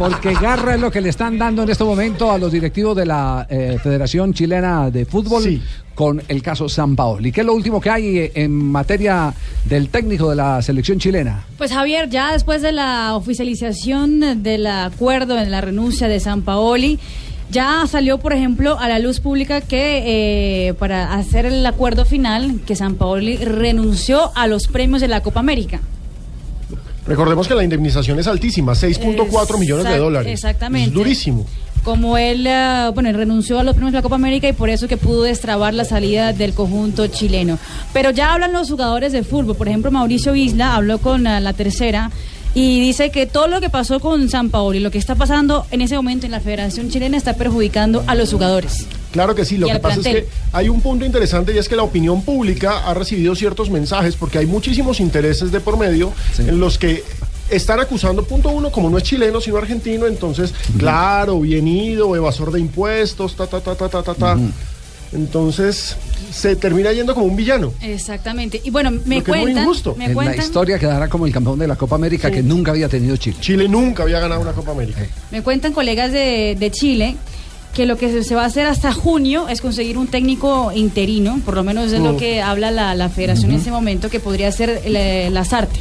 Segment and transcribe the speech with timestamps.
[0.00, 3.04] porque garra es lo que le están dando en este momento a los directivos de
[3.04, 5.60] la eh, Federación Chilena de Fútbol
[5.94, 7.30] con el caso San Paoli.
[7.30, 9.34] ¿Qué es lo último que hay eh, en materia
[9.66, 11.44] del técnico de la selección chilena?
[11.58, 16.98] Pues Javier, ya después de la oficialización del acuerdo en la renuncia de San Paoli,
[17.50, 22.60] ya salió, por ejemplo, a la luz pública que eh, para hacer el acuerdo final,
[22.66, 25.82] que San Paoli renunció a los premios de la Copa América.
[27.10, 30.32] Recordemos que la indemnización es altísima, 6.4 millones de dólares.
[30.32, 30.90] Exactamente.
[30.90, 31.44] Es durísimo.
[31.82, 34.70] Como él, eh, bueno, él renunció a los premios de la Copa América y por
[34.70, 37.58] eso que pudo destrabar la salida del conjunto chileno.
[37.92, 39.56] Pero ya hablan los jugadores de fútbol.
[39.56, 42.12] Por ejemplo, Mauricio Isla habló con eh, la tercera
[42.54, 45.66] y dice que todo lo que pasó con San Paolo y lo que está pasando
[45.72, 48.86] en ese momento en la Federación Chilena está perjudicando a los jugadores.
[49.12, 51.76] Claro que sí, lo que pasa es que hay un punto interesante y es que
[51.76, 56.60] la opinión pública ha recibido ciertos mensajes porque hay muchísimos intereses de por medio en
[56.60, 57.02] los que
[57.50, 62.52] están acusando, punto uno, como no es chileno sino argentino, entonces, claro, bien ido, evasor
[62.52, 64.38] de impuestos, ta, ta, ta, ta, ta, ta, ta.
[65.12, 65.96] Entonces
[66.32, 67.72] se termina yendo como un villano.
[67.80, 68.60] Exactamente.
[68.62, 69.94] Y bueno, me Lo que es muy cuentan, injusto.
[69.96, 72.70] me En la cuentan, historia quedará como el campeón de la Copa América que nunca
[72.70, 73.36] había tenido Chile.
[73.40, 75.00] Chile nunca había ganado una Copa América.
[75.32, 77.16] me cuentan colegas de, de Chile
[77.74, 81.54] que lo que se- va a hacer hasta junio es conseguir un técnico interino, por
[81.54, 82.16] lo menos es lo Mm.
[82.16, 85.78] que habla la, la federación en ese momento, que podría ser el, Lazarte.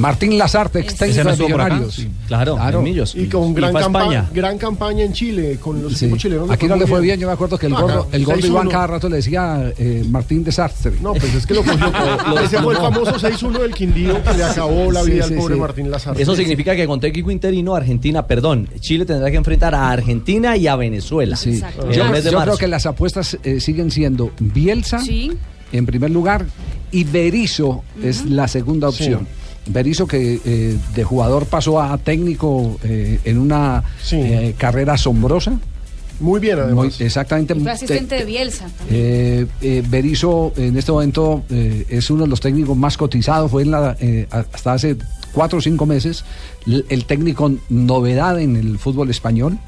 [0.00, 1.94] Martín Lazarte, ex técnico de Millonarios.
[1.94, 2.08] sí.
[2.26, 3.14] Claro, en Millos.
[3.14, 4.30] Y con Y gran, a campa- España.
[4.32, 6.06] gran campaña en Chile, con los Sí.
[6.06, 6.48] equipos chilenos.
[6.48, 8.36] le Aquí no le fue bien, yo me acuerdo que el gol, acá, el gol
[8.36, 8.46] de 6-1.
[8.50, 10.92] Iván cada rato le decía eh, Martín Desastre.
[11.02, 12.40] No, pues es que lo cogió todo.
[12.44, 15.54] Ese fue el famoso 6-1 del Quindío que le acabó la vida sí, al pobre
[15.56, 15.60] sí.
[15.60, 16.22] Martín Lazarte.
[16.22, 20.66] Eso significa que con técnico interino, Argentina, perdón, Chile tendrá que enfrentar a Argentina y
[20.66, 21.36] a Venezuela.
[21.36, 21.60] Sí.
[21.92, 25.32] Yo, yo creo que las apuestas eh, siguen siendo Bielsa Sí.
[25.72, 26.46] en primer lugar
[26.92, 29.26] y Berizzo es la segunda opción.
[29.72, 34.16] Berizzo que eh, de jugador pasó a técnico eh, en una Sí.
[34.16, 35.58] eh, carrera asombrosa.
[36.20, 36.98] Muy bien, además.
[37.00, 37.54] Muy- exactamente.
[37.54, 38.66] Y fue Te- asistente de Bielsa.
[38.90, 43.62] Eh, eh, Berizzo en este momento eh, es uno de los técnicos más cotizados, fue
[43.62, 44.96] en la, eh, hasta hace
[45.32, 46.24] cuatro o cinco meses
[46.66, 49.58] el técnico novedad en el fútbol español.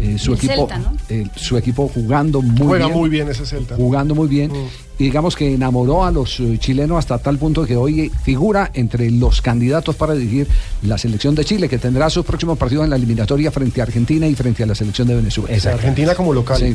[0.00, 0.92] Eh, su El equipo, Celta, ¿no?
[1.08, 3.76] eh, su equipo jugando muy Juega bien, muy bien ese Celta.
[3.76, 4.50] jugando muy bien.
[4.50, 4.66] Mm.
[4.98, 9.10] Y digamos que enamoró a los eh, chilenos hasta tal punto que hoy figura entre
[9.10, 10.48] los candidatos para dirigir
[10.82, 14.26] la selección de Chile, que tendrá sus próximos partidos en la eliminatoria frente a Argentina
[14.26, 15.56] y frente a la selección de Venezuela.
[15.72, 16.58] Argentina como local.
[16.58, 16.74] Sí.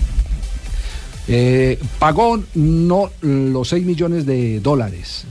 [1.27, 5.25] Eh, pagó no los 6 millones de dólares.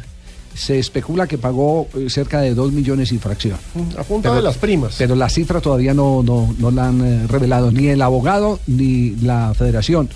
[0.58, 3.56] Se especula que pagó eh, cerca de 2 millones y fracción.
[3.96, 4.96] A punta de las primas.
[4.98, 9.10] Pero la cifra todavía no, no, no la han eh, revelado ni el abogado ni
[9.16, 10.08] la federación.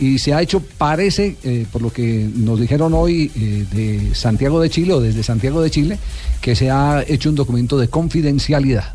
[0.00, 4.58] Y se ha hecho, parece, eh, por lo que nos dijeron hoy eh, de Santiago
[4.58, 5.98] de Chile o desde Santiago de Chile,
[6.40, 8.94] que se ha hecho un documento de confidencialidad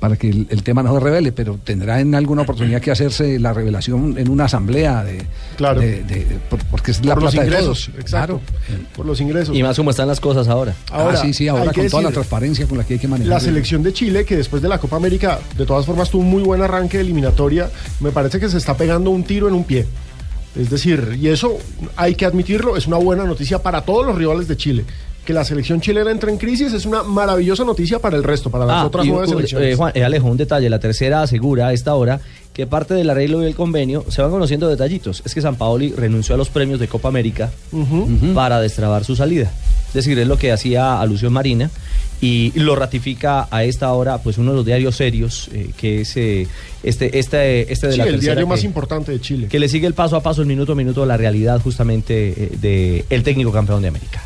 [0.00, 3.38] para que el, el tema no se revele, pero tendrá en alguna oportunidad que hacerse
[3.40, 5.22] la revelación en una asamblea de,
[5.56, 5.80] Claro.
[5.80, 7.86] de- de- por- porque es la por los plata de ingresos.
[7.86, 8.00] todos.
[8.00, 8.40] Exacto.
[8.94, 9.56] Por los ingresos.
[9.56, 10.74] Y más como están las cosas ahora.
[10.90, 13.30] Ahora, ah, sí, sí, ahora con toda la transparencia con la que hay que manejar.
[13.32, 16.30] La selección de Chile, que después de la Copa América, de todas formas, tuvo un
[16.30, 17.70] muy buen arranque de eliminatoria,
[18.00, 19.86] me parece que se está pegando un tiro en un pie.
[20.54, 21.56] Es decir, y eso
[21.96, 24.84] hay que admitirlo, es una buena noticia para todos los rivales de Chile.
[25.26, 28.64] Que la selección chilena entre en crisis es una maravillosa noticia para el resto, para
[28.64, 29.72] las Ah, otras y, nueve uh, selecciones.
[29.72, 30.70] eh, Juan, eh, Alejo, un detalle.
[30.70, 32.20] La tercera asegura a esta hora
[32.54, 35.22] que parte del arreglo y el convenio se van conociendo detallitos.
[35.26, 37.50] Es que San Paoli renunció a los premios de Copa América
[38.34, 39.50] para destrabar su salida.
[39.88, 41.70] Es decir, es lo que hacía alusión Marina
[42.20, 46.16] y lo ratifica a esta hora pues uno de los diarios serios eh, que es
[46.16, 46.46] eh,
[46.82, 49.48] este este este de Sí, la el diario más importante de Chile.
[49.48, 52.50] que le sigue el paso a paso, el minuto a minuto, la realidad justamente eh,
[52.58, 54.22] de el técnico campeón de América.